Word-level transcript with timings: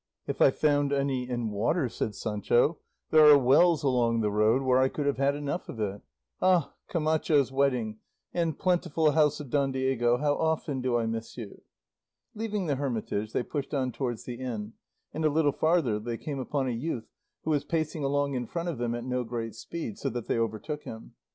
"If 0.25 0.41
I 0.41 0.49
found 0.49 0.91
any 0.91 1.29
in 1.29 1.51
water," 1.51 1.87
said 1.87 2.15
Sancho, 2.15 2.79
"there 3.11 3.27
are 3.27 3.37
wells 3.37 3.83
along 3.83 4.21
the 4.21 4.31
road 4.31 4.63
where 4.63 4.79
I 4.79 4.89
could 4.89 5.05
have 5.05 5.19
had 5.19 5.35
enough 5.35 5.69
of 5.69 5.79
it. 5.79 6.01
Ah, 6.41 6.73
Camacho's 6.87 7.51
wedding, 7.51 7.99
and 8.33 8.57
plentiful 8.57 9.11
house 9.11 9.39
of 9.39 9.51
Don 9.51 9.71
Diego, 9.71 10.17
how 10.17 10.33
often 10.33 10.81
do 10.81 10.97
I 10.97 11.05
miss 11.05 11.37
you!" 11.37 11.61
Leaving 12.33 12.65
the 12.65 12.77
hermitage, 12.77 13.31
they 13.31 13.43
pushed 13.43 13.75
on 13.75 13.91
towards 13.91 14.23
the 14.23 14.39
inn, 14.39 14.73
and 15.13 15.23
a 15.23 15.29
little 15.29 15.51
farther 15.51 15.99
they 15.99 16.17
came 16.17 16.39
upon 16.39 16.67
a 16.67 16.71
youth 16.71 17.07
who 17.43 17.51
was 17.51 17.63
pacing 17.63 18.03
along 18.03 18.33
in 18.33 18.47
front 18.47 18.69
of 18.69 18.79
them 18.79 18.95
at 18.95 19.05
no 19.05 19.23
great 19.23 19.53
speed, 19.53 19.99
so 19.99 20.09
that 20.09 20.25
they 20.27 20.39
overtook 20.39 20.81
him. 20.81 21.13